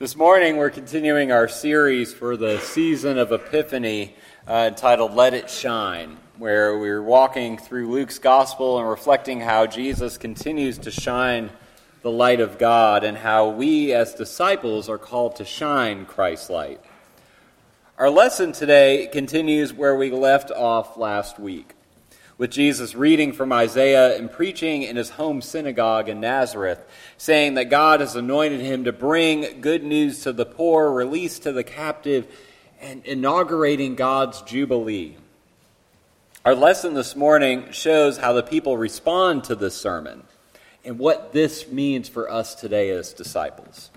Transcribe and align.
This 0.00 0.14
morning, 0.14 0.58
we're 0.58 0.70
continuing 0.70 1.32
our 1.32 1.48
series 1.48 2.14
for 2.14 2.36
the 2.36 2.60
season 2.60 3.18
of 3.18 3.32
Epiphany 3.32 4.14
uh, 4.46 4.68
entitled 4.68 5.12
Let 5.12 5.34
It 5.34 5.50
Shine, 5.50 6.18
where 6.36 6.78
we're 6.78 7.02
walking 7.02 7.58
through 7.58 7.90
Luke's 7.90 8.20
gospel 8.20 8.78
and 8.78 8.88
reflecting 8.88 9.40
how 9.40 9.66
Jesus 9.66 10.16
continues 10.16 10.78
to 10.78 10.92
shine 10.92 11.50
the 12.02 12.12
light 12.12 12.38
of 12.38 12.58
God 12.58 13.02
and 13.02 13.18
how 13.18 13.48
we 13.48 13.92
as 13.92 14.14
disciples 14.14 14.88
are 14.88 14.98
called 14.98 15.34
to 15.34 15.44
shine 15.44 16.06
Christ's 16.06 16.48
light. 16.48 16.80
Our 17.98 18.08
lesson 18.08 18.52
today 18.52 19.08
continues 19.10 19.72
where 19.72 19.96
we 19.96 20.12
left 20.12 20.52
off 20.52 20.96
last 20.96 21.40
week 21.40 21.74
with 22.38 22.52
Jesus 22.52 22.94
reading 22.94 23.32
from 23.32 23.52
Isaiah 23.52 24.16
and 24.16 24.30
preaching 24.30 24.84
in 24.84 24.94
his 24.94 25.10
home 25.10 25.42
synagogue 25.42 26.08
in 26.08 26.20
Nazareth, 26.20 26.78
saying 27.16 27.54
that 27.54 27.64
God 27.64 27.98
has 27.98 28.14
anointed 28.14 28.60
him 28.60 28.84
to 28.84 28.92
bring 28.92 29.60
good 29.60 29.82
news 29.82 30.22
to 30.22 30.32
the 30.32 30.46
poor, 30.46 30.92
release 30.92 31.40
to 31.40 31.50
the 31.50 31.64
captive, 31.64 32.32
and 32.80 33.04
inaugurating 33.04 33.96
God's 33.96 34.40
Jubilee. 34.42 35.16
Our 36.44 36.54
lesson 36.54 36.94
this 36.94 37.16
morning 37.16 37.72
shows 37.72 38.18
how 38.18 38.32
the 38.32 38.44
people 38.44 38.78
respond 38.78 39.42
to 39.44 39.56
this 39.56 39.74
sermon 39.74 40.22
and 40.84 40.96
what 40.96 41.32
this 41.32 41.66
means 41.66 42.08
for 42.08 42.30
us 42.30 42.54
today 42.54 42.90
as 42.90 43.12
disciples. 43.12 43.90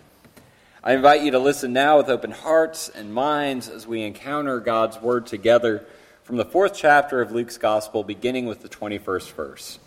I 0.84 0.94
invite 0.94 1.22
you 1.22 1.30
to 1.30 1.40
listen 1.40 1.74
now 1.74 1.98
with 1.98 2.10
open 2.10 2.32
hearts 2.32 2.90
and 2.90 3.14
minds 3.14 3.70
as 3.70 3.86
we 3.86 4.02
encounter 4.02 4.60
God's 4.60 5.00
Word 5.00 5.28
together 5.28 5.86
from 6.32 6.38
the 6.38 6.46
fourth 6.46 6.74
chapter 6.74 7.20
of 7.20 7.34
Luke's 7.34 7.58
Gospel, 7.58 8.06
beginning 8.06 8.46
with 8.46 8.62
the 8.62 8.70
21st 8.70 9.34
verse. 9.34 9.80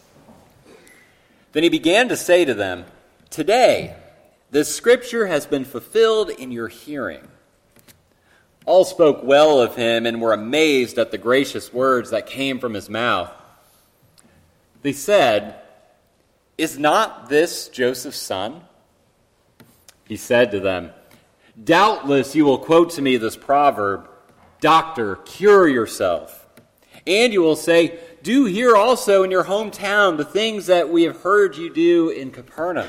Then 1.52 1.62
he 1.62 1.70
began 1.70 2.10
to 2.10 2.18
say 2.18 2.44
to 2.44 2.52
them, 2.52 2.84
Today, 3.30 3.96
this 4.50 4.76
scripture 4.76 5.26
has 5.26 5.46
been 5.46 5.64
fulfilled 5.64 6.28
in 6.28 6.52
your 6.52 6.68
hearing. 6.68 7.26
All 8.66 8.84
spoke 8.84 9.24
well 9.24 9.58
of 9.58 9.76
him 9.76 10.04
and 10.04 10.20
were 10.20 10.34
amazed 10.34 10.98
at 10.98 11.12
the 11.12 11.16
gracious 11.16 11.72
words 11.72 12.10
that 12.10 12.26
came 12.26 12.58
from 12.58 12.74
his 12.74 12.90
mouth. 12.90 13.32
They 14.82 14.92
said, 14.92 15.58
Is 16.58 16.78
not 16.78 17.30
this 17.30 17.68
Joseph's 17.68 18.18
son? 18.18 18.60
He 20.06 20.16
said 20.16 20.50
to 20.50 20.60
them, 20.60 20.90
Doubtless 21.64 22.36
you 22.36 22.44
will 22.44 22.58
quote 22.58 22.90
to 22.90 23.00
me 23.00 23.16
this 23.16 23.34
proverb 23.34 24.10
Doctor, 24.60 25.16
cure 25.16 25.68
yourself. 25.68 26.46
And 27.06 27.32
you 27.32 27.42
will 27.42 27.56
say, 27.56 27.98
Do 28.22 28.46
here 28.46 28.76
also 28.76 29.22
in 29.22 29.30
your 29.30 29.44
hometown 29.44 30.16
the 30.16 30.24
things 30.24 30.66
that 30.66 30.88
we 30.88 31.02
have 31.02 31.20
heard 31.22 31.56
you 31.56 31.72
do 31.72 32.08
in 32.08 32.30
Capernaum. 32.30 32.88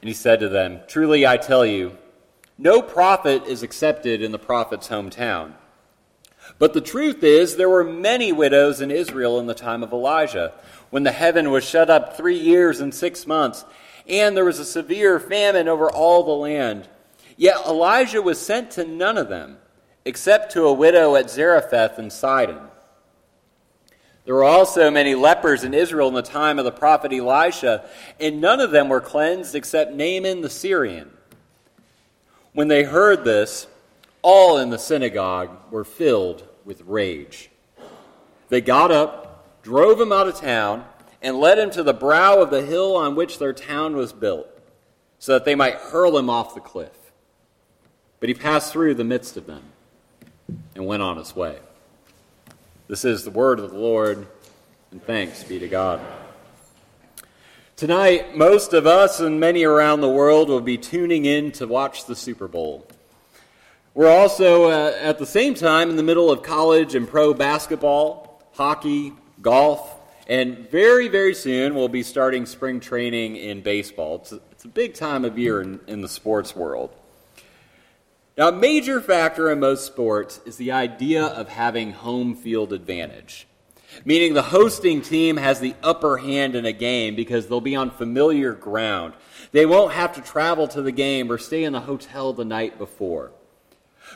And 0.00 0.08
he 0.08 0.14
said 0.14 0.40
to 0.40 0.48
them, 0.48 0.80
Truly 0.86 1.26
I 1.26 1.36
tell 1.36 1.64
you, 1.66 1.96
no 2.56 2.80
prophet 2.80 3.44
is 3.46 3.62
accepted 3.62 4.22
in 4.22 4.32
the 4.32 4.38
prophet's 4.38 4.88
hometown. 4.88 5.54
But 6.58 6.72
the 6.72 6.80
truth 6.80 7.24
is, 7.24 7.56
there 7.56 7.70
were 7.70 7.84
many 7.84 8.30
widows 8.30 8.80
in 8.80 8.90
Israel 8.90 9.40
in 9.40 9.46
the 9.46 9.54
time 9.54 9.82
of 9.82 9.92
Elijah, 9.92 10.52
when 10.90 11.02
the 11.02 11.12
heaven 11.12 11.50
was 11.50 11.64
shut 11.64 11.90
up 11.90 12.16
three 12.16 12.38
years 12.38 12.80
and 12.80 12.94
six 12.94 13.26
months, 13.26 13.64
and 14.06 14.36
there 14.36 14.44
was 14.44 14.58
a 14.58 14.64
severe 14.64 15.18
famine 15.18 15.68
over 15.68 15.90
all 15.90 16.22
the 16.22 16.30
land. 16.30 16.88
Yet 17.36 17.56
Elijah 17.66 18.22
was 18.22 18.38
sent 18.38 18.70
to 18.72 18.84
none 18.84 19.18
of 19.18 19.28
them 19.28 19.58
except 20.04 20.52
to 20.52 20.64
a 20.64 20.72
widow 20.72 21.16
at 21.16 21.30
Zarephath 21.30 21.98
in 21.98 22.10
Sidon. 22.10 22.60
There 24.24 24.34
were 24.34 24.44
also 24.44 24.90
many 24.90 25.14
lepers 25.14 25.64
in 25.64 25.74
Israel 25.74 26.08
in 26.08 26.14
the 26.14 26.22
time 26.22 26.58
of 26.58 26.64
the 26.64 26.72
prophet 26.72 27.12
Elisha, 27.12 27.84
and 28.18 28.40
none 28.40 28.60
of 28.60 28.70
them 28.70 28.88
were 28.88 29.00
cleansed 29.00 29.54
except 29.54 29.92
Naaman 29.92 30.40
the 30.40 30.50
Syrian. 30.50 31.10
When 32.52 32.68
they 32.68 32.84
heard 32.84 33.24
this, 33.24 33.66
all 34.22 34.58
in 34.58 34.70
the 34.70 34.78
synagogue 34.78 35.50
were 35.70 35.84
filled 35.84 36.46
with 36.64 36.80
rage. 36.82 37.50
They 38.48 38.60
got 38.60 38.90
up, 38.90 39.62
drove 39.62 40.00
him 40.00 40.12
out 40.12 40.28
of 40.28 40.40
town, 40.40 40.86
and 41.20 41.38
led 41.38 41.58
him 41.58 41.70
to 41.70 41.82
the 41.82 41.92
brow 41.92 42.40
of 42.40 42.50
the 42.50 42.62
hill 42.62 42.96
on 42.96 43.16
which 43.16 43.38
their 43.38 43.52
town 43.52 43.96
was 43.96 44.12
built, 44.12 44.48
so 45.18 45.32
that 45.32 45.44
they 45.44 45.54
might 45.54 45.74
hurl 45.74 46.16
him 46.16 46.30
off 46.30 46.54
the 46.54 46.60
cliff. 46.60 47.12
But 48.20 48.28
he 48.30 48.34
passed 48.34 48.72
through 48.72 48.94
the 48.94 49.04
midst 49.04 49.36
of 49.36 49.46
them 49.46 49.73
and 50.74 50.86
went 50.86 51.02
on 51.02 51.16
his 51.16 51.34
way. 51.34 51.58
This 52.88 53.04
is 53.04 53.24
the 53.24 53.30
word 53.30 53.60
of 53.60 53.70
the 53.70 53.78
Lord, 53.78 54.26
and 54.90 55.02
thanks 55.04 55.42
be 55.44 55.58
to 55.58 55.68
God. 55.68 56.00
Tonight, 57.76 58.36
most 58.36 58.72
of 58.72 58.86
us 58.86 59.20
and 59.20 59.40
many 59.40 59.64
around 59.64 60.00
the 60.00 60.08
world 60.08 60.48
will 60.48 60.60
be 60.60 60.78
tuning 60.78 61.24
in 61.24 61.50
to 61.52 61.66
watch 61.66 62.06
the 62.06 62.14
Super 62.14 62.46
Bowl. 62.46 62.86
We're 63.94 64.10
also, 64.10 64.64
uh, 64.64 64.96
at 65.00 65.18
the 65.18 65.26
same 65.26 65.54
time, 65.54 65.90
in 65.90 65.96
the 65.96 66.02
middle 66.02 66.30
of 66.30 66.42
college 66.42 66.94
and 66.94 67.08
pro 67.08 67.34
basketball, 67.34 68.42
hockey, 68.52 69.12
golf, 69.40 69.98
and 70.26 70.70
very, 70.70 71.08
very 71.08 71.34
soon 71.34 71.74
we'll 71.74 71.88
be 71.88 72.02
starting 72.02 72.46
spring 72.46 72.80
training 72.80 73.36
in 73.36 73.62
baseball. 73.62 74.16
It's 74.16 74.32
a, 74.32 74.40
it's 74.52 74.64
a 74.64 74.68
big 74.68 74.94
time 74.94 75.24
of 75.24 75.38
year 75.38 75.60
in, 75.60 75.80
in 75.86 76.00
the 76.00 76.08
sports 76.08 76.56
world. 76.56 76.94
Now, 78.36 78.48
a 78.48 78.52
major 78.52 79.00
factor 79.00 79.50
in 79.52 79.60
most 79.60 79.86
sports 79.86 80.40
is 80.44 80.56
the 80.56 80.72
idea 80.72 81.24
of 81.24 81.48
having 81.48 81.92
home 81.92 82.34
field 82.34 82.72
advantage, 82.72 83.46
meaning 84.04 84.34
the 84.34 84.42
hosting 84.42 85.02
team 85.02 85.36
has 85.36 85.60
the 85.60 85.76
upper 85.84 86.16
hand 86.16 86.56
in 86.56 86.66
a 86.66 86.72
game 86.72 87.14
because 87.14 87.46
they'll 87.46 87.60
be 87.60 87.76
on 87.76 87.92
familiar 87.92 88.52
ground. 88.52 89.14
They 89.52 89.66
won't 89.66 89.92
have 89.92 90.14
to 90.14 90.20
travel 90.20 90.66
to 90.68 90.82
the 90.82 90.90
game 90.90 91.30
or 91.30 91.38
stay 91.38 91.62
in 91.62 91.72
the 91.72 91.82
hotel 91.82 92.32
the 92.32 92.44
night 92.44 92.76
before. 92.76 93.30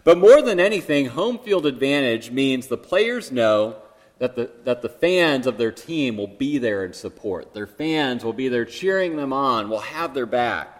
But 0.02 0.18
more 0.18 0.42
than 0.42 0.58
anything, 0.58 1.06
home 1.06 1.38
field 1.38 1.64
advantage 1.64 2.32
means 2.32 2.66
the 2.66 2.76
players 2.76 3.30
know 3.30 3.76
that 4.18 4.34
the, 4.34 4.50
that 4.64 4.82
the 4.82 4.88
fans 4.88 5.46
of 5.46 5.58
their 5.58 5.70
team 5.70 6.16
will 6.16 6.26
be 6.26 6.58
there 6.58 6.84
in 6.84 6.92
support. 6.92 7.54
Their 7.54 7.68
fans 7.68 8.24
will 8.24 8.32
be 8.32 8.48
there 8.48 8.64
cheering 8.64 9.16
them 9.16 9.32
on, 9.32 9.70
will 9.70 9.78
have 9.78 10.12
their 10.12 10.26
back. 10.26 10.77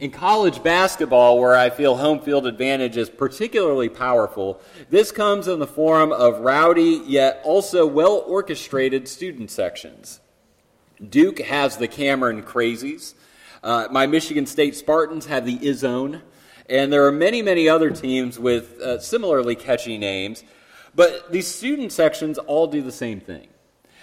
In 0.00 0.12
college 0.12 0.62
basketball, 0.62 1.40
where 1.40 1.56
I 1.56 1.70
feel 1.70 1.96
home 1.96 2.20
field 2.20 2.46
advantage 2.46 2.96
is 2.96 3.10
particularly 3.10 3.88
powerful, 3.88 4.60
this 4.90 5.10
comes 5.10 5.48
in 5.48 5.58
the 5.58 5.66
form 5.66 6.12
of 6.12 6.38
rowdy 6.38 7.02
yet 7.04 7.40
also 7.42 7.84
well 7.84 8.22
orchestrated 8.24 9.08
student 9.08 9.50
sections. 9.50 10.20
Duke 11.06 11.40
has 11.40 11.78
the 11.78 11.88
Cameron 11.88 12.44
Crazies. 12.44 13.14
Uh, 13.60 13.88
my 13.90 14.06
Michigan 14.06 14.46
State 14.46 14.76
Spartans 14.76 15.26
have 15.26 15.44
the 15.44 15.58
Izzone. 15.58 16.22
And 16.70 16.92
there 16.92 17.04
are 17.06 17.12
many, 17.12 17.42
many 17.42 17.68
other 17.68 17.90
teams 17.90 18.38
with 18.38 18.78
uh, 18.80 19.00
similarly 19.00 19.56
catchy 19.56 19.98
names. 19.98 20.44
But 20.94 21.32
these 21.32 21.48
student 21.48 21.90
sections 21.90 22.38
all 22.38 22.68
do 22.68 22.82
the 22.82 22.92
same 22.92 23.20
thing. 23.20 23.48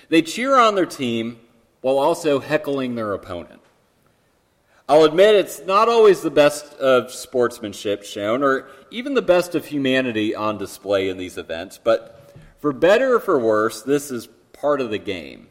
They 0.10 0.22
cheer 0.22 0.58
on 0.58 0.76
their 0.76 0.86
team 0.86 1.40
while 1.80 2.00
also 2.00 2.40
heckling 2.40 2.96
their 2.96 3.14
opponent. 3.14 3.62
I'll 4.88 5.04
admit 5.04 5.34
it's 5.34 5.66
not 5.66 5.90
always 5.90 6.22
the 6.22 6.30
best 6.30 6.74
of 6.76 7.12
sportsmanship 7.12 8.04
shown, 8.04 8.44
or 8.44 8.68
even 8.92 9.16
the 9.16 9.22
best 9.22 9.56
of 9.56 9.66
humanity 9.66 10.36
on 10.36 10.60
display 10.60 11.10
in 11.10 11.18
these 11.18 11.40
events, 11.40 11.80
but 11.84 12.36
for 12.60 12.72
better 12.72 13.16
or 13.16 13.20
for 13.20 13.40
worse, 13.40 13.82
this 13.82 14.12
is 14.12 14.28
part 14.54 14.82
of 14.82 14.92
the 14.92 15.00
game. 15.00 15.48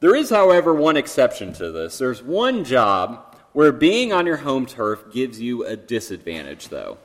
There 0.00 0.14
is, 0.14 0.30
however, 0.30 0.72
one 0.72 0.96
exception 0.96 1.52
to 1.54 1.70
this. 1.70 1.98
There's 1.98 2.22
one 2.22 2.64
job 2.64 3.36
where 3.52 3.70
being 3.70 4.14
on 4.14 4.26
your 4.26 4.38
home 4.38 4.64
turf 4.64 5.12
gives 5.12 5.38
you 5.38 5.66
a 5.66 5.76
disadvantage, 5.76 6.68
though, 6.68 6.96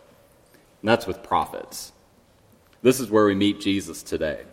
and 0.82 0.90
that's 0.90 1.06
with 1.06 1.24
prophets. 1.24 1.92
This 2.82 3.02
is 3.02 3.10
where 3.12 3.26
we 3.26 3.36
meet 3.36 3.60
Jesus 3.60 4.02
today. 4.02 4.44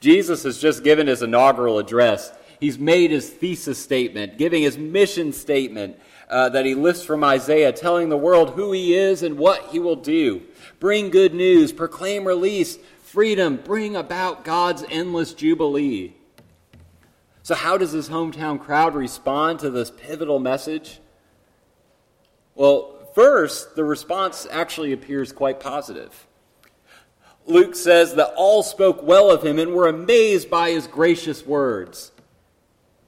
Jesus 0.00 0.42
has 0.44 0.58
just 0.58 0.84
given 0.84 1.06
his 1.06 1.20
inaugural 1.20 1.78
address 1.78 2.32
he's 2.64 2.78
made 2.78 3.10
his 3.10 3.28
thesis 3.28 3.78
statement, 3.78 4.38
giving 4.38 4.62
his 4.62 4.78
mission 4.78 5.34
statement 5.34 6.00
uh, 6.30 6.48
that 6.48 6.64
he 6.64 6.74
lifts 6.74 7.04
from 7.04 7.22
Isaiah, 7.22 7.72
telling 7.72 8.08
the 8.08 8.16
world 8.16 8.54
who 8.54 8.72
he 8.72 8.94
is 8.94 9.22
and 9.22 9.36
what 9.36 9.66
he 9.66 9.78
will 9.78 9.96
do. 9.96 10.40
Bring 10.80 11.10
good 11.10 11.34
news, 11.34 11.72
proclaim 11.72 12.26
release, 12.26 12.78
freedom, 13.02 13.60
bring 13.62 13.96
about 13.96 14.46
God's 14.46 14.82
endless 14.88 15.34
jubilee. 15.34 16.14
So, 17.42 17.54
how 17.54 17.76
does 17.76 17.92
his 17.92 18.08
hometown 18.08 18.58
crowd 18.58 18.94
respond 18.94 19.58
to 19.58 19.68
this 19.68 19.90
pivotal 19.90 20.38
message? 20.38 21.00
Well, 22.54 23.10
first, 23.14 23.76
the 23.76 23.84
response 23.84 24.46
actually 24.50 24.94
appears 24.94 25.32
quite 25.32 25.60
positive. 25.60 26.26
Luke 27.44 27.74
says 27.74 28.14
that 28.14 28.32
all 28.36 28.62
spoke 28.62 29.02
well 29.02 29.30
of 29.30 29.44
him 29.44 29.58
and 29.58 29.74
were 29.74 29.86
amazed 29.86 30.48
by 30.48 30.70
his 30.70 30.86
gracious 30.86 31.44
words. 31.44 32.12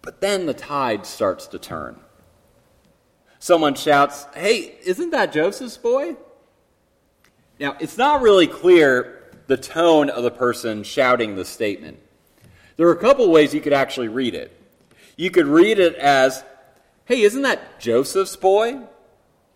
But 0.06 0.20
then 0.20 0.47
the 0.47 0.55
tide 0.55 1.05
starts 1.05 1.49
to 1.49 1.58
turn. 1.58 1.97
Someone 3.41 3.75
shouts, 3.75 4.29
Hey, 4.37 4.76
isn't 4.85 5.11
that 5.11 5.32
Joseph's 5.32 5.76
boy? 5.76 6.14
Now, 7.58 7.76
it's 7.81 7.99
not 7.99 8.23
really 8.23 8.47
clear 8.47 9.25
the 9.49 9.56
tone 9.56 10.08
of 10.08 10.23
the 10.23 10.31
person 10.31 10.85
shouting 10.85 11.35
the 11.35 11.44
statement. 11.44 11.99
There 12.76 12.87
are 12.87 12.93
a 12.93 13.00
couple 13.00 13.29
ways 13.32 13.53
you 13.53 13.61
could 13.61 13.73
actually 13.73 14.06
read 14.06 14.37
it. 14.37 14.56
You 15.17 15.32
could 15.32 15.49
read 15.49 15.81
it 15.81 15.97
as, 15.97 16.44
hey, 17.06 17.23
isn't 17.23 17.43
that 17.43 17.81
Joseph's 17.81 18.37
boy? 18.37 18.82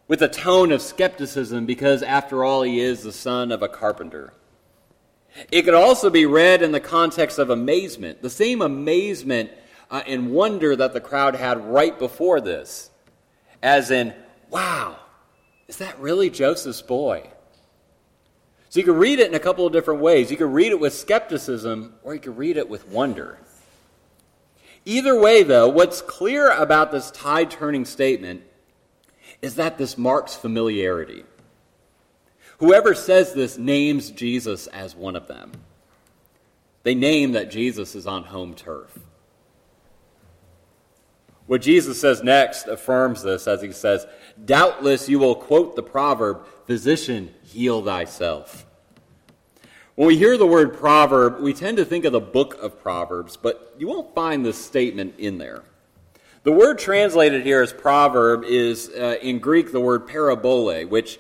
With 0.09 0.21
a 0.21 0.29
tone 0.29 0.73
of 0.73 0.83
skepticism 0.83 1.65
because, 1.65 2.03
after 2.03 2.43
all, 2.43 2.63
he 2.63 2.81
is 2.81 3.05
the 3.05 3.13
son 3.13 3.53
of 3.53 3.63
a 3.63 3.69
carpenter. 3.69 4.33
It 5.53 5.63
could 5.63 5.75
also 5.75 6.11
be 6.11 6.27
read 6.27 6.61
in 6.61 6.73
the 6.73 6.81
context 6.81 7.39
of 7.39 7.51
amazement, 7.51 8.21
the 8.21 8.29
same 8.29 8.61
amazement 8.63 9.53
uh, 9.91 10.03
and 10.07 10.33
wonder 10.33 10.77
that 10.77 10.93
the 10.93 11.01
crowd 11.01 11.35
had 11.35 11.65
right 11.67 11.99
before 11.99 12.41
this, 12.41 12.91
as 13.63 13.91
in, 13.91 14.15
wow, 14.49 14.97
is 15.69 15.79
that 15.79 15.99
really 15.99 16.31
Joseph's 16.31 16.83
boy? 16.83 17.29
So 18.69 18.79
you 18.79 18.87
could 18.87 18.97
read 18.97 19.19
it 19.19 19.29
in 19.29 19.35
a 19.35 19.41
couple 19.41 19.67
of 19.67 19.73
different 19.73 20.01
ways. 20.01 20.31
You 20.31 20.37
could 20.37 20.53
read 20.53 20.71
it 20.71 20.79
with 20.79 20.95
skepticism, 20.95 21.95
or 22.05 22.15
you 22.15 22.21
could 22.21 22.39
read 22.39 22.57
it 22.57 22.69
with 22.69 22.87
wonder. 22.89 23.39
Either 24.85 25.19
way, 25.19 25.43
though, 25.43 25.69
what's 25.69 26.01
clear 26.01 26.51
about 26.51 26.93
this 26.93 27.11
tide 27.11 27.51
turning 27.51 27.85
statement 27.85 28.43
is 29.43 29.57
that 29.57 29.77
this 29.77 29.99
marks 29.99 30.35
familiarity. 30.35 31.25
Whoever 32.59 32.95
says 32.95 33.33
this 33.33 33.59
names 33.59 34.11
Jesus 34.11 34.67
as 34.69 34.95
one 34.95 35.17
of 35.17 35.27
them. 35.27 35.53
They 36.83 36.95
name 36.95 37.33
that 37.33 37.51
Jesus 37.51 37.95
is 37.95 38.07
on 38.07 38.25
home 38.25 38.55
turf. 38.55 38.99
What 41.51 41.63
Jesus 41.63 42.01
says 42.01 42.23
next 42.23 42.69
affirms 42.69 43.25
this 43.25 43.49
as 43.49 43.61
he 43.61 43.73
says, 43.73 44.07
Doubtless 44.45 45.09
you 45.09 45.19
will 45.19 45.35
quote 45.35 45.75
the 45.75 45.83
proverb, 45.83 46.47
Physician, 46.69 47.35
heal 47.43 47.85
thyself. 47.85 48.65
When 49.97 50.07
we 50.07 50.17
hear 50.17 50.39
the 50.39 50.47
word 50.47 50.79
proverb, 50.79 51.41
we 51.41 51.53
tend 51.53 51.79
to 51.79 51.85
think 51.85 52.05
of 52.05 52.13
the 52.13 52.21
book 52.21 52.55
of 52.63 52.81
Proverbs, 52.81 53.37
but 53.37 53.75
you 53.79 53.89
won't 53.89 54.15
find 54.15 54.47
this 54.47 54.65
statement 54.65 55.17
in 55.19 55.39
there. 55.39 55.65
The 56.45 56.53
word 56.53 56.79
translated 56.79 57.43
here 57.43 57.63
as 57.63 57.73
proverb 57.73 58.45
is 58.45 58.89
uh, 58.91 59.17
in 59.21 59.41
Greek 59.41 59.73
the 59.73 59.81
word 59.81 60.07
parabole, 60.07 60.87
which 60.87 61.19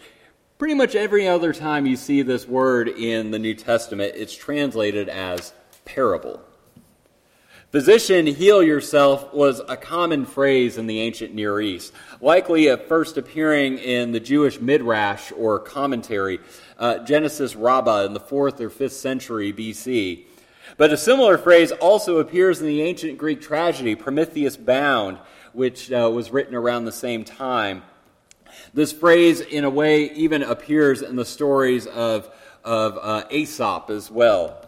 pretty 0.58 0.74
much 0.74 0.94
every 0.94 1.26
other 1.26 1.52
time 1.52 1.86
you 1.86 1.96
see 1.96 2.22
this 2.22 2.46
word 2.46 2.86
in 2.86 3.32
the 3.32 3.40
New 3.40 3.54
Testament, 3.54 4.12
it's 4.14 4.36
translated 4.36 5.08
as 5.08 5.52
parable. 5.84 6.40
Physician, 7.70 8.26
heal 8.26 8.64
yourself 8.64 9.32
was 9.32 9.60
a 9.68 9.76
common 9.76 10.26
phrase 10.26 10.76
in 10.76 10.88
the 10.88 10.98
ancient 10.98 11.32
Near 11.32 11.60
East, 11.60 11.92
likely 12.20 12.68
at 12.68 12.88
first 12.88 13.16
appearing 13.16 13.78
in 13.78 14.10
the 14.10 14.18
Jewish 14.18 14.60
Midrash 14.60 15.30
or 15.36 15.60
commentary, 15.60 16.40
uh, 16.80 16.98
Genesis 17.04 17.54
Rabbah 17.54 18.06
in 18.06 18.12
the 18.12 18.18
4th 18.18 18.60
or 18.60 18.70
5th 18.70 18.90
century 18.90 19.52
BC. 19.52 20.24
But 20.78 20.92
a 20.92 20.96
similar 20.96 21.38
phrase 21.38 21.70
also 21.70 22.18
appears 22.18 22.60
in 22.60 22.66
the 22.66 22.82
ancient 22.82 23.18
Greek 23.18 23.40
tragedy, 23.40 23.94
Prometheus 23.94 24.56
Bound, 24.56 25.20
which 25.52 25.92
uh, 25.92 26.10
was 26.12 26.32
written 26.32 26.56
around 26.56 26.86
the 26.86 26.92
same 26.92 27.22
time. 27.22 27.84
This 28.74 28.92
phrase, 28.92 29.40
in 29.40 29.62
a 29.62 29.70
way, 29.70 30.10
even 30.10 30.42
appears 30.42 31.02
in 31.02 31.14
the 31.14 31.24
stories 31.24 31.86
of, 31.86 32.34
of 32.64 32.98
uh, 33.00 33.28
Aesop 33.30 33.90
as 33.90 34.10
well. 34.10 34.59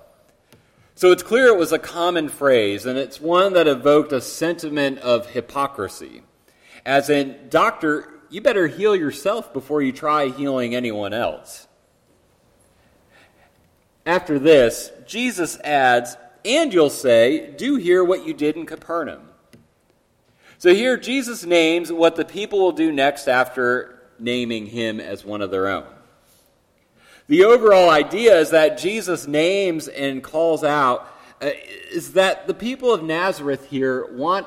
So 0.94 1.10
it's 1.10 1.22
clear 1.22 1.46
it 1.46 1.58
was 1.58 1.72
a 1.72 1.78
common 1.78 2.28
phrase, 2.28 2.86
and 2.86 2.98
it's 2.98 3.20
one 3.20 3.54
that 3.54 3.66
evoked 3.66 4.12
a 4.12 4.20
sentiment 4.20 4.98
of 4.98 5.30
hypocrisy. 5.30 6.22
As 6.84 7.08
in, 7.08 7.48
doctor, 7.48 8.08
you 8.28 8.40
better 8.40 8.66
heal 8.66 8.94
yourself 8.94 9.52
before 9.52 9.82
you 9.82 9.92
try 9.92 10.28
healing 10.28 10.74
anyone 10.74 11.12
else. 11.12 11.66
After 14.04 14.38
this, 14.38 14.90
Jesus 15.06 15.58
adds, 15.60 16.16
and 16.44 16.72
you'll 16.74 16.90
say, 16.90 17.52
Do 17.56 17.76
here 17.76 18.02
what 18.02 18.26
you 18.26 18.34
did 18.34 18.56
in 18.56 18.66
Capernaum. 18.66 19.28
So 20.58 20.74
here, 20.74 20.96
Jesus 20.96 21.44
names 21.44 21.90
what 21.90 22.16
the 22.16 22.24
people 22.24 22.60
will 22.60 22.72
do 22.72 22.92
next 22.92 23.28
after 23.28 24.00
naming 24.18 24.66
him 24.66 25.00
as 25.00 25.24
one 25.24 25.42
of 25.42 25.50
their 25.50 25.68
own. 25.68 25.86
The 27.28 27.44
overall 27.44 27.88
idea 27.88 28.38
is 28.38 28.50
that 28.50 28.78
Jesus 28.78 29.26
names 29.26 29.88
and 29.88 30.22
calls 30.22 30.64
out 30.64 31.08
uh, 31.40 31.50
is 31.90 32.12
that 32.12 32.46
the 32.46 32.54
people 32.54 32.92
of 32.92 33.02
Nazareth 33.02 33.68
here 33.68 34.06
want 34.12 34.46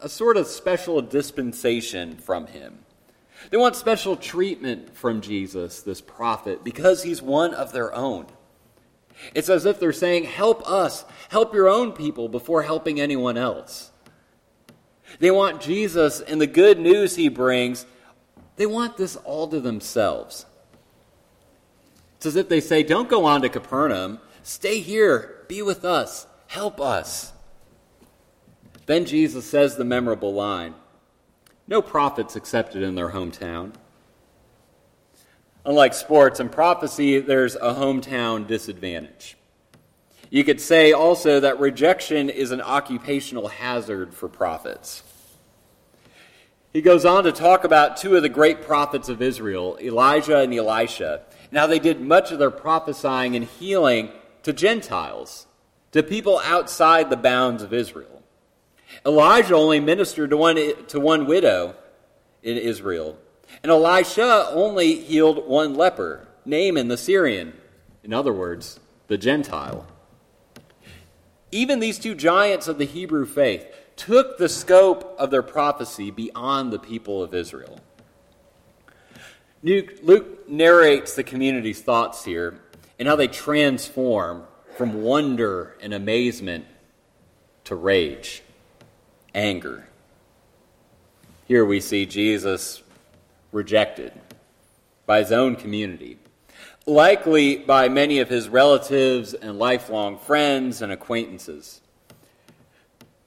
a 0.00 0.08
sort 0.08 0.36
of 0.36 0.46
special 0.46 1.00
dispensation 1.02 2.16
from 2.16 2.46
him. 2.46 2.78
They 3.50 3.56
want 3.56 3.76
special 3.76 4.16
treatment 4.16 4.96
from 4.96 5.20
Jesus, 5.20 5.82
this 5.82 6.00
prophet, 6.00 6.64
because 6.64 7.02
he's 7.02 7.22
one 7.22 7.54
of 7.54 7.72
their 7.72 7.94
own. 7.94 8.26
It's 9.34 9.48
as 9.48 9.64
if 9.64 9.80
they're 9.80 9.92
saying, 9.92 10.24
Help 10.24 10.68
us, 10.68 11.04
help 11.30 11.54
your 11.54 11.68
own 11.68 11.92
people 11.92 12.28
before 12.28 12.62
helping 12.62 13.00
anyone 13.00 13.36
else. 13.36 13.90
They 15.18 15.30
want 15.30 15.60
Jesus 15.60 16.20
and 16.20 16.40
the 16.40 16.46
good 16.46 16.78
news 16.78 17.16
he 17.16 17.28
brings, 17.28 17.86
they 18.56 18.66
want 18.66 18.96
this 18.96 19.16
all 19.16 19.48
to 19.48 19.60
themselves. 19.60 20.46
It's 22.26 22.34
as 22.34 22.40
if 22.40 22.48
they 22.48 22.60
say, 22.60 22.82
Don't 22.82 23.08
go 23.08 23.24
on 23.24 23.42
to 23.42 23.48
Capernaum. 23.48 24.18
Stay 24.42 24.80
here. 24.80 25.44
Be 25.46 25.62
with 25.62 25.84
us. 25.84 26.26
Help 26.48 26.80
us. 26.80 27.32
Then 28.86 29.04
Jesus 29.04 29.48
says 29.48 29.76
the 29.76 29.84
memorable 29.84 30.34
line 30.34 30.74
No 31.68 31.80
prophets 31.80 32.34
accepted 32.34 32.82
in 32.82 32.96
their 32.96 33.10
hometown. 33.10 33.74
Unlike 35.64 35.94
sports 35.94 36.40
and 36.40 36.50
prophecy, 36.50 37.20
there's 37.20 37.54
a 37.54 37.74
hometown 37.74 38.44
disadvantage. 38.44 39.36
You 40.28 40.42
could 40.42 40.60
say 40.60 40.90
also 40.90 41.38
that 41.38 41.60
rejection 41.60 42.28
is 42.28 42.50
an 42.50 42.60
occupational 42.60 43.46
hazard 43.46 44.12
for 44.12 44.28
prophets. 44.28 45.04
He 46.72 46.82
goes 46.82 47.04
on 47.04 47.22
to 47.22 47.30
talk 47.30 47.62
about 47.62 47.96
two 47.98 48.16
of 48.16 48.22
the 48.22 48.28
great 48.28 48.62
prophets 48.62 49.08
of 49.08 49.22
Israel, 49.22 49.78
Elijah 49.80 50.40
and 50.40 50.52
Elisha. 50.52 51.22
Now, 51.50 51.66
they 51.66 51.78
did 51.78 52.00
much 52.00 52.32
of 52.32 52.38
their 52.38 52.50
prophesying 52.50 53.36
and 53.36 53.44
healing 53.44 54.10
to 54.42 54.52
Gentiles, 54.52 55.46
to 55.92 56.02
people 56.02 56.40
outside 56.44 57.10
the 57.10 57.16
bounds 57.16 57.62
of 57.62 57.72
Israel. 57.72 58.22
Elijah 59.04 59.54
only 59.54 59.80
ministered 59.80 60.30
to 60.30 60.36
one, 60.36 60.56
to 60.86 61.00
one 61.00 61.26
widow 61.26 61.74
in 62.42 62.56
Israel, 62.56 63.18
and 63.62 63.70
Elisha 63.70 64.48
only 64.50 64.96
healed 64.96 65.46
one 65.48 65.74
leper, 65.74 66.26
Naaman 66.44 66.88
the 66.88 66.96
Syrian, 66.96 67.54
in 68.04 68.12
other 68.12 68.32
words, 68.32 68.78
the 69.08 69.18
Gentile. 69.18 69.86
Even 71.50 71.80
these 71.80 71.98
two 71.98 72.14
giants 72.14 72.68
of 72.68 72.78
the 72.78 72.84
Hebrew 72.84 73.24
faith 73.24 73.66
took 73.96 74.38
the 74.38 74.48
scope 74.48 75.16
of 75.18 75.30
their 75.30 75.42
prophecy 75.42 76.10
beyond 76.10 76.72
the 76.72 76.78
people 76.78 77.22
of 77.22 77.34
Israel. 77.34 77.80
Luke 79.66 80.48
narrates 80.48 81.14
the 81.14 81.24
community's 81.24 81.82
thoughts 81.82 82.24
here 82.24 82.60
and 83.00 83.08
how 83.08 83.16
they 83.16 83.26
transform 83.26 84.44
from 84.76 85.02
wonder 85.02 85.76
and 85.80 85.92
amazement 85.92 86.66
to 87.64 87.74
rage, 87.74 88.44
anger. 89.34 89.88
Here 91.48 91.64
we 91.64 91.80
see 91.80 92.06
Jesus 92.06 92.84
rejected 93.50 94.12
by 95.04 95.18
his 95.18 95.32
own 95.32 95.56
community, 95.56 96.18
likely 96.86 97.56
by 97.56 97.88
many 97.88 98.20
of 98.20 98.28
his 98.28 98.48
relatives 98.48 99.34
and 99.34 99.58
lifelong 99.58 100.16
friends 100.16 100.80
and 100.80 100.92
acquaintances. 100.92 101.80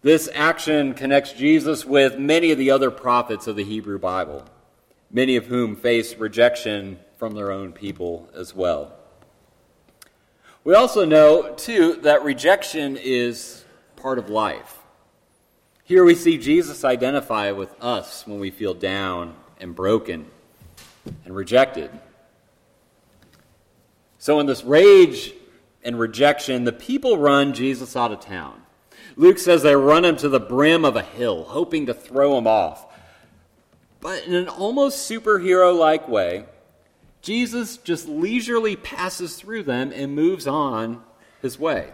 This 0.03 0.29
action 0.33 0.93
connects 0.93 1.33
Jesus 1.33 1.83
with 1.83 2.17
many 2.17 2.51
of 2.51 2.57
the 2.57 2.71
other 2.71 2.91
prophets 2.91 3.45
of 3.45 3.57
the 3.57 3.65
Hebrew 3.65 3.99
Bible 3.99 4.45
many 5.11 5.35
of 5.35 5.45
whom 5.47 5.75
face 5.75 6.15
rejection 6.15 6.99
from 7.17 7.35
their 7.35 7.51
own 7.51 7.73
people 7.73 8.29
as 8.35 8.55
well. 8.55 8.93
We 10.63 10.73
also 10.73 11.05
know, 11.05 11.53
too, 11.55 11.95
that 12.01 12.23
rejection 12.23 12.97
is 12.97 13.63
part 13.95 14.19
of 14.19 14.29
life. 14.29 14.77
Here 15.83 16.03
we 16.03 16.15
see 16.15 16.37
Jesus 16.37 16.83
identify 16.83 17.51
with 17.51 17.73
us 17.81 18.27
when 18.27 18.39
we 18.39 18.51
feel 18.51 18.73
down 18.73 19.35
and 19.59 19.75
broken 19.75 20.27
and 21.25 21.35
rejected. 21.35 21.89
So, 24.19 24.39
in 24.39 24.45
this 24.45 24.63
rage 24.63 25.33
and 25.83 25.97
rejection, 25.97 26.65
the 26.65 26.73
people 26.73 27.17
run 27.17 27.53
Jesus 27.53 27.95
out 27.95 28.11
of 28.11 28.19
town. 28.19 28.61
Luke 29.15 29.39
says 29.39 29.63
they 29.63 29.75
run 29.75 30.05
him 30.05 30.17
to 30.17 30.29
the 30.29 30.39
brim 30.39 30.85
of 30.85 30.95
a 30.95 31.01
hill, 31.01 31.45
hoping 31.45 31.85
to 31.87 31.93
throw 31.93 32.37
him 32.37 32.45
off. 32.45 32.85
But 34.01 34.25
in 34.25 34.33
an 34.33 34.47
almost 34.47 35.09
superhero 35.09 35.77
like 35.77 36.07
way, 36.07 36.45
Jesus 37.21 37.77
just 37.77 38.07
leisurely 38.07 38.75
passes 38.75 39.35
through 39.35 39.63
them 39.63 39.91
and 39.93 40.15
moves 40.15 40.47
on 40.47 41.03
his 41.41 41.59
way. 41.59 41.91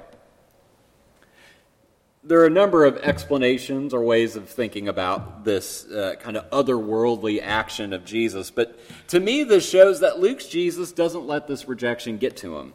There 2.24 2.40
are 2.40 2.48
a 2.48 2.52
number 2.52 2.86
of 2.86 2.98
explanations 2.98 3.94
or 3.94 4.04
ways 4.04 4.36
of 4.36 4.50
thinking 4.50 4.88
about 4.88 5.46
this 5.46 5.86
uh, 5.86 6.16
kind 6.20 6.38
of 6.38 6.50
otherworldly 6.50 7.40
action 7.42 7.94
of 7.94 8.04
Jesus, 8.04 8.50
but 8.50 8.80
to 9.10 9.20
me, 9.20 9.44
this 9.44 9.68
shows 9.68 10.00
that 10.00 10.20
Luke's 10.20 10.48
Jesus 10.48 10.92
doesn't 10.92 11.28
let 11.28 11.48
this 11.48 11.68
rejection 11.68 12.18
get 12.18 12.36
to 12.38 12.58
him. 12.58 12.74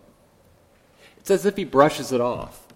It's 1.18 1.32
as 1.32 1.46
if 1.46 1.56
he 1.56 1.64
brushes 1.64 2.12
it 2.12 2.20
off. 2.20 2.69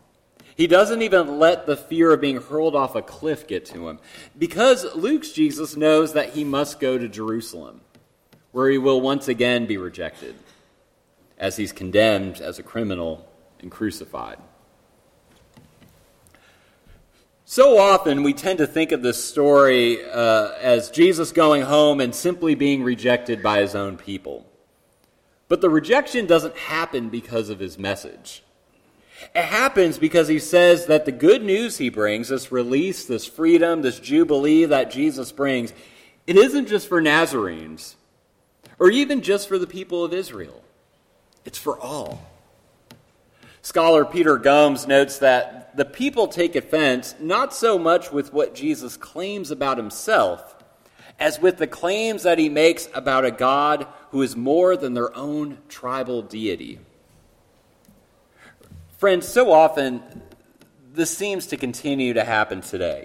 He 0.57 0.67
doesn't 0.67 1.03
even 1.03 1.39
let 1.39 1.67
the 1.67 1.77
fear 1.77 2.13
of 2.13 2.21
being 2.21 2.41
hurled 2.41 2.77
off 2.77 2.95
a 2.95 3.03
cliff 3.03 3.47
get 3.47 3.65
to 3.67 3.89
him 3.89 3.99
because 4.39 4.85
Luke's 4.95 5.33
Jesus 5.33 5.77
knows 5.77 6.13
that 6.13 6.31
he 6.31 6.45
must 6.45 6.79
go 6.79 6.97
to 6.97 7.09
Jerusalem, 7.09 7.81
where 8.53 8.71
he 8.71 8.79
will 8.79 9.01
once 9.01 9.27
again 9.27 9.67
be 9.67 9.77
rejected 9.77 10.37
as 11.39 11.57
he's 11.57 11.73
condemned 11.73 12.41
as 12.41 12.59
a 12.59 12.63
criminal 12.63 13.29
and 13.61 13.71
crucified. 13.71 14.39
So 17.47 17.79
often 17.79 18.23
we 18.23 18.33
tend 18.33 18.59
to 18.59 18.67
think 18.67 18.93
of 18.93 19.03
this 19.03 19.23
story 19.23 20.05
uh, 20.05 20.53
as 20.61 20.89
Jesus 20.91 21.31
going 21.31 21.63
home 21.63 22.01
and 22.01 22.15
simply 22.15 22.55
being 22.55 22.83
rejected 22.83 23.43
by 23.43 23.61
his 23.61 23.75
own 23.75 23.97
people. 23.97 24.47
But 25.49 25.61
the 25.61 25.69
rejection 25.69 26.27
doesn't 26.27 26.57
happen 26.57 27.11
because 27.11 27.51
of 27.51 27.59
his 27.59 27.79
message. 27.79 28.43
It 29.35 29.44
happens 29.44 29.99
because 29.99 30.28
he 30.28 30.38
says 30.38 30.87
that 30.87 31.04
the 31.04 31.12
good 31.12 31.42
news 31.42 31.78
he 31.78 31.88
brings, 31.88 32.28
this 32.28 32.52
release, 32.52 33.06
this 33.06 33.26
freedom, 33.26 33.83
this 33.83 34.00
jubilee 34.00 34.64
that 34.66 34.90
Jesus 34.90 35.33
brings, 35.33 35.73
it 36.26 36.37
isn't 36.37 36.68
just 36.68 36.88
for 36.88 37.00
Nazarenes 37.00 37.97
or 38.78 38.90
even 38.90 39.23
just 39.23 39.49
for 39.49 39.59
the 39.59 39.66
people 39.66 40.04
of 40.04 40.12
Israel. 40.12 40.62
It's 41.44 41.59
for 41.59 41.78
all. 41.78 42.30
Scholar 43.62 44.04
Peter 44.04 44.37
Gomes 44.37 44.87
notes 44.87 45.18
that 45.18 45.76
the 45.76 45.85
people 45.85 46.28
take 46.28 46.54
offense 46.54 47.14
not 47.18 47.54
so 47.54 47.78
much 47.78 48.12
with 48.12 48.33
what 48.33 48.54
Jesus 48.54 48.97
claims 48.97 49.50
about 49.50 49.78
himself 49.78 50.54
as 51.18 51.40
with 51.40 51.59
the 51.59 51.66
claims 51.66 52.25
that 52.25 52.38
he 52.38 52.49
makes 52.49 52.88
about 52.92 53.25
a 53.25 53.30
God 53.30 53.87
who 54.11 54.23
is 54.23 54.37
more 54.37 54.76
than 54.76 54.94
their 54.94 55.14
own 55.16 55.59
tribal 55.68 56.23
deity. 56.23 56.78
Friends, 59.05 59.29
so 59.29 59.53
often 59.53 60.03
this 60.95 61.15
seems 61.15 61.49
to 61.49 61.59
continue 61.59 62.15
to 62.15 62.25
happen 62.25 62.63
today, 62.63 63.05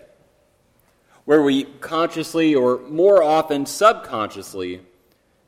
where 1.26 1.42
we 1.42 1.66
consciously 1.66 2.56
or 2.56 2.80
more 2.88 3.22
often 3.22 3.66
subconsciously 3.66 4.80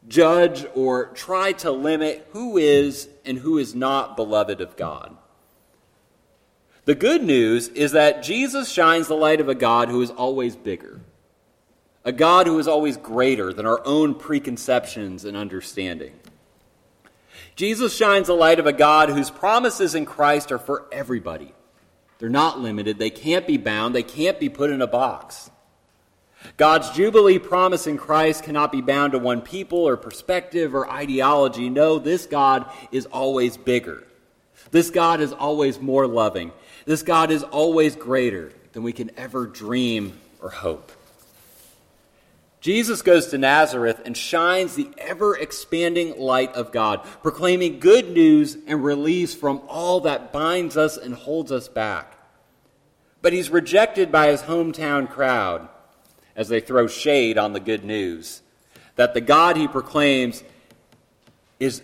judge 0.09 0.65
or 0.75 1.05
try 1.13 1.53
to 1.53 1.71
limit 1.71 2.27
who 2.33 2.57
is 2.57 3.07
and 3.23 3.37
who 3.37 3.57
is 3.59 3.73
not 3.73 4.17
beloved 4.17 4.59
of 4.59 4.75
God. 4.75 5.15
The 6.83 6.95
good 6.95 7.23
news 7.23 7.69
is 7.69 7.93
that 7.93 8.21
Jesus 8.21 8.69
shines 8.69 9.07
the 9.07 9.15
light 9.15 9.39
of 9.39 9.47
a 9.47 9.55
God 9.55 9.87
who 9.87 10.01
is 10.01 10.09
always 10.11 10.57
bigger, 10.57 10.99
a 12.03 12.11
God 12.11 12.45
who 12.45 12.59
is 12.59 12.67
always 12.67 12.97
greater 12.97 13.53
than 13.53 13.65
our 13.65 13.81
own 13.85 14.15
preconceptions 14.15 15.23
and 15.23 15.37
understanding. 15.37 16.11
Jesus 17.55 17.95
shines 17.95 18.27
the 18.27 18.33
light 18.33 18.59
of 18.59 18.67
a 18.67 18.73
God 18.73 19.09
whose 19.09 19.29
promises 19.29 19.95
in 19.95 20.05
Christ 20.05 20.51
are 20.51 20.59
for 20.59 20.85
everybody. 20.91 21.53
They're 22.19 22.29
not 22.29 22.59
limited, 22.59 22.99
they 22.99 23.09
can't 23.09 23.47
be 23.47 23.57
bound, 23.57 23.95
they 23.95 24.03
can't 24.03 24.39
be 24.39 24.49
put 24.49 24.69
in 24.69 24.81
a 24.81 24.87
box. 24.87 25.49
God's 26.57 26.89
Jubilee 26.91 27.39
promise 27.39 27.87
in 27.87 27.97
Christ 27.97 28.43
cannot 28.43 28.71
be 28.71 28.81
bound 28.81 29.13
to 29.13 29.19
one 29.19 29.41
people 29.41 29.87
or 29.87 29.97
perspective 29.97 30.73
or 30.73 30.89
ideology. 30.89 31.69
No, 31.69 31.99
this 31.99 32.25
God 32.25 32.65
is 32.91 33.05
always 33.07 33.57
bigger. 33.57 34.03
This 34.71 34.89
God 34.89 35.21
is 35.21 35.33
always 35.33 35.79
more 35.79 36.07
loving. 36.07 36.51
This 36.85 37.03
God 37.03 37.31
is 37.31 37.43
always 37.43 37.95
greater 37.95 38.51
than 38.73 38.83
we 38.83 38.93
can 38.93 39.11
ever 39.17 39.45
dream 39.45 40.19
or 40.41 40.49
hope. 40.49 40.91
Jesus 42.61 43.01
goes 43.01 43.27
to 43.27 43.39
Nazareth 43.39 44.01
and 44.05 44.15
shines 44.15 44.75
the 44.75 44.87
ever 44.99 45.35
expanding 45.35 46.17
light 46.19 46.53
of 46.53 46.71
God, 46.71 47.03
proclaiming 47.23 47.79
good 47.79 48.11
news 48.11 48.55
and 48.67 48.83
release 48.83 49.33
from 49.33 49.63
all 49.67 50.01
that 50.01 50.31
binds 50.31 50.77
us 50.77 50.95
and 50.95 51.15
holds 51.15 51.51
us 51.51 51.67
back. 51.67 52.15
But 53.23 53.33
he's 53.33 53.49
rejected 53.49 54.11
by 54.11 54.27
his 54.27 54.43
hometown 54.43 55.09
crowd 55.09 55.69
as 56.35 56.49
they 56.49 56.59
throw 56.59 56.85
shade 56.85 57.37
on 57.37 57.53
the 57.53 57.59
good 57.59 57.83
news 57.83 58.43
that 58.95 59.15
the 59.15 59.21
God 59.21 59.57
he 59.57 59.67
proclaims 59.67 60.43
is. 61.59 61.81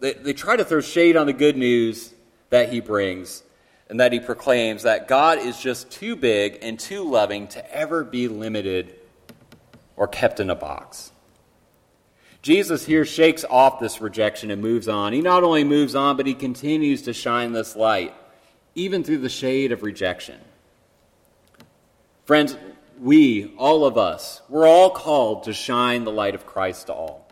They, 0.00 0.14
they 0.14 0.32
try 0.32 0.56
to 0.56 0.64
throw 0.64 0.80
shade 0.80 1.16
on 1.16 1.26
the 1.26 1.32
good 1.32 1.56
news 1.56 2.12
that 2.50 2.72
he 2.72 2.80
brings 2.80 3.44
and 3.92 4.00
that 4.00 4.10
he 4.10 4.20
proclaims 4.20 4.84
that 4.84 5.06
God 5.06 5.38
is 5.38 5.60
just 5.60 5.90
too 5.90 6.16
big 6.16 6.60
and 6.62 6.80
too 6.80 7.04
loving 7.04 7.46
to 7.48 7.76
ever 7.76 8.02
be 8.02 8.26
limited 8.26 8.94
or 9.96 10.08
kept 10.08 10.40
in 10.40 10.48
a 10.48 10.54
box. 10.54 11.12
Jesus 12.40 12.86
here 12.86 13.04
shakes 13.04 13.44
off 13.44 13.80
this 13.80 14.00
rejection 14.00 14.50
and 14.50 14.62
moves 14.62 14.88
on. 14.88 15.12
He 15.12 15.20
not 15.20 15.42
only 15.42 15.62
moves 15.62 15.94
on, 15.94 16.16
but 16.16 16.26
he 16.26 16.32
continues 16.32 17.02
to 17.02 17.12
shine 17.12 17.52
this 17.52 17.76
light, 17.76 18.14
even 18.74 19.04
through 19.04 19.18
the 19.18 19.28
shade 19.28 19.72
of 19.72 19.82
rejection. 19.82 20.40
Friends, 22.24 22.56
we, 22.98 23.54
all 23.58 23.84
of 23.84 23.98
us, 23.98 24.40
we're 24.48 24.66
all 24.66 24.88
called 24.88 25.42
to 25.42 25.52
shine 25.52 26.04
the 26.04 26.12
light 26.12 26.34
of 26.34 26.46
Christ 26.46 26.86
to 26.86 26.94
all, 26.94 27.28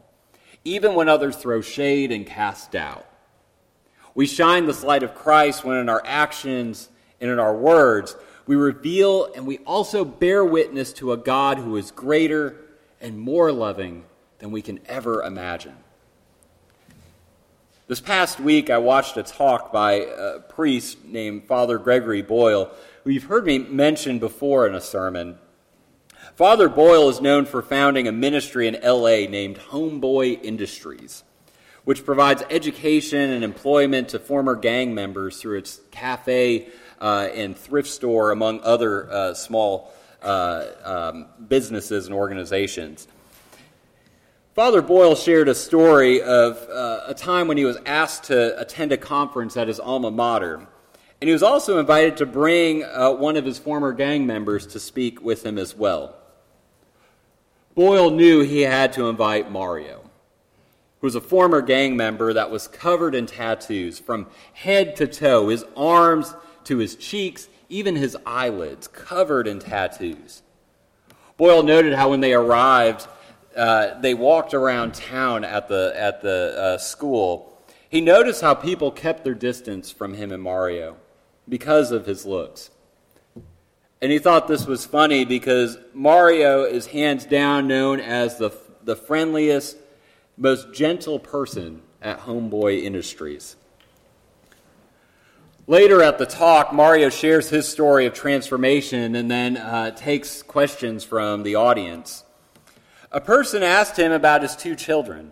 even 0.67 0.95
when 0.95 1.09
others 1.09 1.37
throw 1.37 1.63
shade 1.63 2.13
and 2.13 2.27
cast 2.27 2.73
doubt. 2.73 3.07
We 4.15 4.27
shine 4.27 4.67
this 4.67 4.83
light 4.83 5.03
of 5.03 5.15
Christ 5.15 5.65
when 5.65 5.77
in 5.77 5.89
our 5.89 6.03
actions 6.05 6.89
and 7.21 7.31
in 7.31 7.39
our 7.39 7.55
words, 7.55 8.17
we 8.47 8.57
reveal 8.57 9.33
and 9.35 9.47
we 9.47 9.59
also 9.59 10.05
bear 10.05 10.45
witness 10.45 10.93
to 10.95 11.13
a 11.13 11.17
God 11.17 11.59
who 11.59 11.77
is 11.77 11.91
greater 11.91 12.57
and 13.01 13.19
more 13.19 13.53
loving 13.53 14.05
than 14.39 14.51
we 14.51 14.63
can 14.63 14.81
ever 14.87 15.23
imagine. 15.23 15.77
This 17.87 18.01
past 18.01 18.39
week, 18.39 18.71
I 18.71 18.79
watched 18.79 19.17
a 19.17 19.23
talk 19.23 19.73
by 19.73 19.93
a 19.93 20.39
priest 20.41 21.05
named 21.05 21.47
Father 21.47 21.77
Gregory 21.77 22.23
Boyle, 22.23 22.71
who 23.03 23.11
you've 23.11 23.25
heard 23.25 23.45
me 23.45 23.59
mention 23.59 24.19
before 24.19 24.67
in 24.67 24.75
a 24.75 24.81
sermon. 24.81 25.39
Father 26.37 26.69
Boyle 26.69 27.09
is 27.09 27.21
known 27.21 27.47
for 27.47 27.63
founding 27.63 28.07
a 28.07 28.13
ministry 28.13 28.69
in 28.69 28.79
LA 28.83 29.29
named 29.29 29.59
Homeboy 29.59 30.43
Industries 30.43 31.25
which 31.85 32.05
provides 32.05 32.43
education 32.51 33.31
and 33.31 33.43
employment 33.43 34.11
to 34.11 34.19
former 34.19 34.55
gang 34.55 34.95
members 34.95 35.41
through 35.41 35.59
its 35.59 35.81
cafe 35.91 36.69
uh, 37.01 37.29
and 37.35 37.57
thrift 37.57 37.89
store, 37.89 38.31
among 38.31 38.61
other 38.61 39.11
uh, 39.11 39.35
small 39.35 39.93
uh, 40.23 40.67
um, 40.85 41.27
businesses 41.49 42.07
and 42.07 42.15
organizations. 42.15 43.09
Father 44.55 44.83
Boyle 44.83 45.15
shared 45.15 45.49
a 45.49 45.55
story 45.55 46.21
of 46.21 46.59
uh, 46.69 47.05
a 47.07 47.15
time 47.15 47.49
when 47.49 47.57
he 47.57 47.65
was 47.65 47.79
asked 47.87 48.25
to 48.25 48.61
attend 48.61 48.93
a 48.93 48.97
conference 48.97 49.57
at 49.57 49.69
his 49.69 49.81
alma 49.81 50.11
mater. 50.11 50.67
And 51.21 51.29
he 51.29 51.33
was 51.33 51.43
also 51.43 51.79
invited 51.79 52.17
to 52.19 52.27
bring 52.27 52.83
uh, 52.83 53.13
one 53.13 53.37
of 53.37 53.45
his 53.45 53.59
former 53.59 53.93
gang 53.93 54.27
members 54.27 54.67
to 54.69 54.81
speak 54.81 55.23
with 55.23 55.45
him 55.45 55.57
as 55.57 55.75
well. 55.75 56.17
Boyle 57.75 58.11
knew 58.11 58.41
he 58.41 58.63
had 58.63 58.93
to 58.95 59.09
invite 59.09 59.51
Mario 59.51 60.00
who 61.01 61.07
was 61.07 61.15
a 61.15 61.21
former 61.21 61.63
gang 61.63 61.97
member 61.97 62.33
that 62.33 62.51
was 62.51 62.69
covered 62.69 63.15
in 63.15 63.27
tattoos 63.27 63.99
from 63.99 64.27
head 64.53 64.97
to 64.97 65.07
toe, 65.07 65.49
his 65.49 65.65
arms 65.77 66.35
to 66.65 66.79
his 66.79 66.97
cheeks, 66.97 67.49
even 67.69 67.97
his 67.97 68.17
eyelids, 68.27 68.89
covered 68.89 69.47
in 69.47 69.59
tattoos. 69.59 70.43
Boyle 71.37 71.63
noted 71.63 71.95
how 71.95 72.11
when 72.11 72.21
they 72.21 72.35
arrived, 72.35 73.09
uh, 73.57 73.99
they 74.01 74.13
walked 74.13 74.53
around 74.53 74.95
town 74.95 75.43
at 75.43 75.69
the, 75.69 75.93
at 75.97 76.21
the 76.21 76.55
uh, 76.59 76.79
school. 76.79 77.59
He 77.89 78.01
noticed 78.01 78.43
how 78.43 78.55
people 78.55 78.91
kept 78.91 79.25
their 79.25 79.35
distance 79.35 79.91
from 79.91 80.15
him 80.15 80.33
and 80.33 80.43
Mario 80.43 80.97
because 81.49 81.91
of 81.93 82.07
his 82.07 82.27
looks. 82.27 82.71
And 84.03 84.13
he 84.13 84.19
thought 84.19 84.49
this 84.49 84.67
was 84.67 84.87
funny 84.87 85.25
because 85.25 85.79
Mario 85.93 86.65
is 86.65 86.87
hands 86.87 87.25
down 87.27 87.67
known 87.67 88.01
as 88.01 88.39
the, 88.39 88.51
the 88.83 88.97
friendliest, 88.97 89.77
most 90.41 90.73
gentle 90.73 91.19
person 91.19 91.83
at 92.01 92.21
Homeboy 92.21 92.83
Industries. 92.83 93.57
Later 95.67 96.03
at 96.03 96.17
the 96.19 96.25
talk, 96.25 96.73
Mario 96.73 97.11
shares 97.11 97.51
his 97.51 97.69
story 97.69 98.07
of 98.07 98.15
transformation 98.15 99.15
and 99.15 99.31
then 99.31 99.59
uh, 99.59 99.91
takes 99.93 100.43
questions 100.43 101.05
from 101.05 101.43
the 101.43 101.55
audience. 101.55 102.25
A 103.13 103.21
person 103.21 103.63
asked 103.63 103.99
him 103.99 104.13
about 104.13 104.41
his 104.41 104.57
two 104.57 104.75
children 104.75 105.31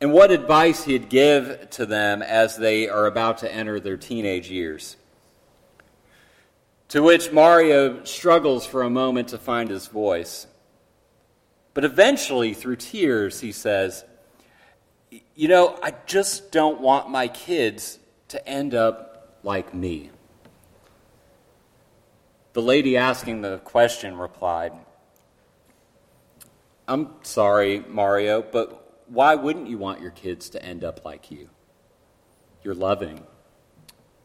and 0.00 0.12
what 0.12 0.30
advice 0.30 0.84
he'd 0.84 1.08
give 1.08 1.68
to 1.70 1.84
them 1.84 2.22
as 2.22 2.56
they 2.56 2.88
are 2.88 3.06
about 3.06 3.38
to 3.38 3.52
enter 3.52 3.80
their 3.80 3.96
teenage 3.96 4.48
years. 4.48 4.96
To 6.88 7.02
which 7.02 7.32
Mario 7.32 8.04
struggles 8.04 8.64
for 8.64 8.82
a 8.82 8.90
moment 8.90 9.28
to 9.28 9.38
find 9.38 9.70
his 9.70 9.88
voice. 9.88 10.46
But 11.74 11.84
eventually, 11.84 12.54
through 12.54 12.76
tears, 12.76 13.40
he 13.40 13.50
says, 13.50 14.04
You 15.34 15.48
know, 15.48 15.78
I 15.82 15.92
just 16.06 16.52
don't 16.52 16.80
want 16.80 17.10
my 17.10 17.28
kids 17.28 17.98
to 18.28 18.48
end 18.48 18.74
up 18.74 19.38
like 19.42 19.74
me. 19.74 20.10
The 22.52 22.62
lady 22.62 22.96
asking 22.96 23.42
the 23.42 23.58
question 23.58 24.16
replied, 24.16 24.72
I'm 26.86 27.10
sorry, 27.22 27.80
Mario, 27.80 28.42
but 28.42 29.02
why 29.08 29.34
wouldn't 29.34 29.68
you 29.68 29.78
want 29.78 30.00
your 30.00 30.12
kids 30.12 30.50
to 30.50 30.64
end 30.64 30.84
up 30.84 31.04
like 31.04 31.30
you? 31.30 31.48
You're 32.62 32.74
loving, 32.74 33.24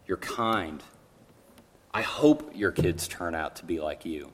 You're 0.06 0.18
kind. 0.18 0.84
I 1.94 2.04
hope 2.04 2.52
your 2.56 2.72
kids 2.72 3.08
turn 3.08 3.34
out 3.34 3.58
to 3.58 3.66
be 3.66 3.80
like 3.80 4.06
you. 4.06 4.32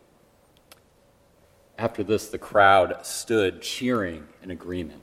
After 1.77 2.03
this, 2.03 2.27
the 2.29 2.38
crowd 2.38 3.05
stood 3.05 3.62
cheering 3.62 4.27
in 4.41 4.51
agreement. 4.51 5.01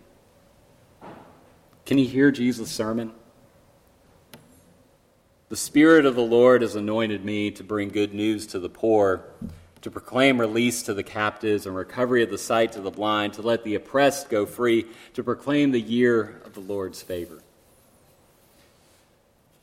Can 1.85 1.99
you 1.99 2.07
hear 2.07 2.31
Jesus' 2.31 2.71
sermon? 2.71 3.13
The 5.51 5.57
Spirit 5.57 6.07
of 6.07 6.15
the 6.15 6.23
Lord 6.23 6.63
has 6.63 6.75
anointed 6.75 7.27
me 7.27 7.51
to 7.51 7.63
bring 7.63 7.91
good 7.91 8.15
news 8.15 8.47
to 8.49 8.59
the 8.59 8.71
poor, 8.71 9.25
to 9.83 9.91
proclaim 9.91 10.41
release 10.41 10.83
to 10.85 10.95
the 10.95 11.03
captives 11.03 11.67
and 11.67 11.77
recovery 11.77 12.23
of 12.23 12.31
the 12.31 12.39
sight 12.39 12.73
to 12.73 12.81
the 12.81 12.91
blind, 12.91 13.35
to 13.35 13.43
let 13.43 13.63
the 13.65 13.75
oppressed 13.75 14.31
go 14.31 14.47
free, 14.47 14.87
to 15.13 15.23
proclaim 15.23 15.73
the 15.73 15.81
year 15.81 16.41
of 16.47 16.55
the 16.55 16.61
Lord's 16.61 17.03
favor. 17.03 17.43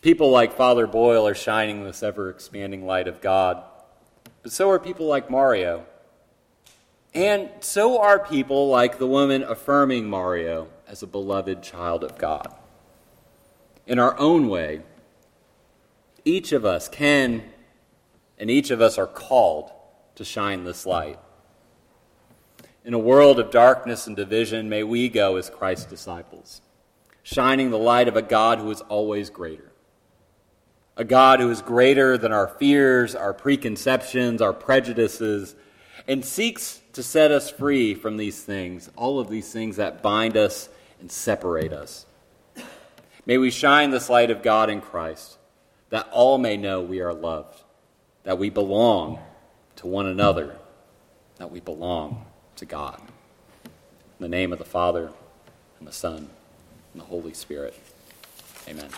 People 0.02 0.30
like 0.30 0.54
Father 0.54 0.86
Boyle 0.86 1.28
are 1.28 1.34
shining 1.34 1.84
this 1.84 2.04
ever 2.04 2.30
expanding 2.30 2.86
light 2.86 3.08
of 3.08 3.20
God, 3.20 3.64
but 4.44 4.52
so 4.52 4.70
are 4.70 4.80
people 4.80 5.08
like 5.08 5.32
Mario. 5.32 5.86
And 7.14 7.50
so 7.60 8.00
are 8.00 8.20
people 8.20 8.70
like 8.70 9.00
the 9.00 9.08
woman 9.08 9.44
affirming 9.44 10.10
Mario 10.10 10.68
as 10.88 11.02
a 11.02 11.08
beloved 11.08 11.64
child 11.64 12.04
of 12.04 12.18
God. 12.18 12.54
In 13.88 13.98
our 13.98 14.18
own 14.20 14.48
way, 14.48 14.82
each 16.24 16.52
of 16.52 16.66
us 16.66 16.88
can 16.88 17.44
and 18.38 18.50
each 18.50 18.72
of 18.72 18.82
us 18.82 18.98
are 18.98 19.08
called 19.08 19.72
to 20.16 20.24
shine 20.24 20.64
this 20.64 20.86
light. 20.86 21.20
In 22.86 22.94
a 22.94 23.00
world 23.00 23.40
of 23.40 23.52
darkness 23.52 24.08
and 24.08 24.16
division, 24.16 24.70
may 24.70 24.84
we 24.84 25.10
go 25.10 25.36
as 25.36 25.50
Christ's 25.50 25.86
disciples, 25.86 26.62
shining 27.22 27.70
the 27.70 27.78
light 27.78 28.08
of 28.08 28.16
a 28.16 28.22
God 28.22 28.60
who 28.60 28.72
is 28.72 28.82
always 28.82 29.30
greater. 29.30 29.72
A 30.96 31.04
God 31.04 31.40
who 31.40 31.50
is 31.50 31.62
greater 31.62 32.18
than 32.18 32.32
our 32.32 32.48
fears, 32.48 33.16
our 33.16 33.34
preconceptions, 33.34 34.42
our 34.42 34.54
prejudices, 34.54 35.56
and 36.10 36.26
seeks 36.26 36.82
to 36.94 37.04
set 37.04 37.30
us 37.30 37.52
free 37.52 37.94
from 37.94 38.18
these 38.18 38.42
things, 38.42 38.90
all 38.96 39.20
of 39.20 39.30
these 39.30 39.54
things 39.54 39.76
that 39.76 40.02
bind 40.02 40.36
us 40.36 40.68
and 41.00 41.12
separate 41.12 41.72
us. 41.72 42.08
May 43.28 43.38
we 43.38 43.52
shine 43.52 43.92
this 43.92 44.10
light 44.10 44.32
of 44.32 44.42
God 44.42 44.72
in 44.72 44.82
Christ 44.82 45.38
that 45.92 46.10
all 46.12 46.40
may 46.40 46.58
know 46.58 46.82
we 46.82 47.00
are 47.00 47.14
loved, 47.14 47.62
that 48.24 48.40
we 48.40 48.50
belong 48.50 49.20
to 49.76 49.86
one 49.86 50.08
another, 50.08 50.58
that 51.38 51.52
we 51.52 51.60
belong 51.60 52.26
to 52.56 52.66
God. 52.66 53.00
In 53.64 53.70
the 54.24 54.28
name 54.28 54.52
of 54.52 54.58
the 54.58 54.66
Father, 54.66 55.12
and 55.78 55.88
the 55.88 55.94
Son, 55.94 56.28
and 56.94 57.02
the 57.02 57.06
Holy 57.06 57.34
Spirit. 57.34 57.80
Amen. 58.68 58.90